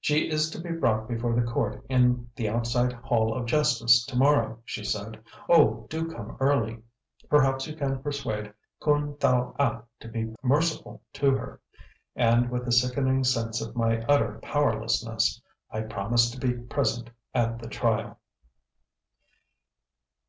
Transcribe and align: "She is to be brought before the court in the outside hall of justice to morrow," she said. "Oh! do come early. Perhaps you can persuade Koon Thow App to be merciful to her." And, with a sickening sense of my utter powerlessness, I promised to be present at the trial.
"She 0.00 0.28
is 0.28 0.50
to 0.50 0.60
be 0.60 0.72
brought 0.72 1.06
before 1.06 1.32
the 1.36 1.46
court 1.48 1.80
in 1.88 2.28
the 2.34 2.48
outside 2.48 2.92
hall 2.92 3.32
of 3.32 3.46
justice 3.46 4.04
to 4.06 4.16
morrow," 4.16 4.58
she 4.64 4.82
said. 4.82 5.20
"Oh! 5.48 5.86
do 5.88 6.10
come 6.10 6.36
early. 6.40 6.82
Perhaps 7.30 7.68
you 7.68 7.76
can 7.76 8.02
persuade 8.02 8.52
Koon 8.80 9.16
Thow 9.18 9.54
App 9.60 9.86
to 10.00 10.08
be 10.08 10.34
merciful 10.42 11.02
to 11.12 11.30
her." 11.36 11.60
And, 12.16 12.50
with 12.50 12.66
a 12.66 12.72
sickening 12.72 13.22
sense 13.22 13.60
of 13.60 13.76
my 13.76 14.00
utter 14.06 14.40
powerlessness, 14.42 15.40
I 15.70 15.82
promised 15.82 16.32
to 16.32 16.40
be 16.44 16.54
present 16.62 17.08
at 17.32 17.60
the 17.60 17.68
trial. 17.68 18.18